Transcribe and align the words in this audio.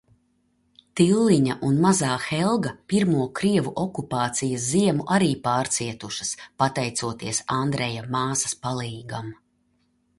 Tilliņa 0.99 1.57
un 1.67 1.75
mazā 1.83 2.15
Helga 2.23 2.71
pirmo 2.93 3.27
krievu 3.41 3.75
okupācijas 3.83 4.65
ziemu 4.73 5.05
arī 5.19 5.29
pārcietušas, 5.47 6.35
pateicoties 6.65 7.47
Andreja 7.61 8.09
māsas 8.19 8.57
palīgam. 8.67 9.35